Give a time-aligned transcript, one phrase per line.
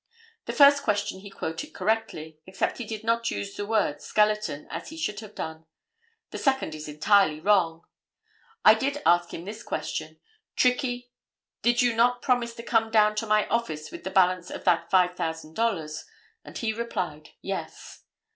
[0.45, 4.89] The first question he quoted correctly, except he did not use the word "skeleton" as
[4.89, 5.67] he should have done.
[6.31, 7.83] The second is entirely wrong.
[8.65, 10.19] I did ask him this question,
[10.55, 11.11] 'Trickey,
[11.61, 14.89] did you not promise to come down to my office with the balance of that
[14.89, 16.05] $5000?'
[16.43, 18.01] and he replied, 'Yes.